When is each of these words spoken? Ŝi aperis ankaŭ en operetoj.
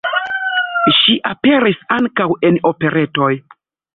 Ŝi 0.99 1.17
aperis 1.33 1.83
ankaŭ 1.97 2.27
en 2.51 2.57
operetoj. 2.73 3.31